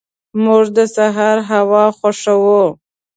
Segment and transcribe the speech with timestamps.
[0.43, 2.57] موږ د سهار هوا خوښو.